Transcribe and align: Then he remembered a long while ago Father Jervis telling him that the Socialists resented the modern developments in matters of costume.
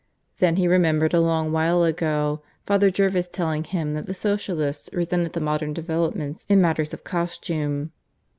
Then 0.39 0.55
he 0.55 0.67
remembered 0.67 1.13
a 1.13 1.21
long 1.21 1.51
while 1.51 1.83
ago 1.83 2.41
Father 2.65 2.89
Jervis 2.89 3.27
telling 3.27 3.63
him 3.63 3.93
that 3.93 4.07
the 4.07 4.15
Socialists 4.15 4.89
resented 4.93 5.33
the 5.33 5.39
modern 5.41 5.73
developments 5.73 6.43
in 6.49 6.59
matters 6.59 6.91
of 6.91 7.03
costume. 7.03 7.91